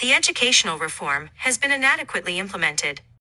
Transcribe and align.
The 0.00 0.12
educational 0.12 0.78
reform 0.78 1.30
has 1.38 1.58
been 1.58 1.72
inadequately 1.72 2.38
implemented. 2.38 3.00